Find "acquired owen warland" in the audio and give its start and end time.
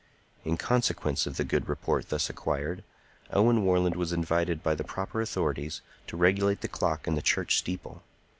2.27-3.95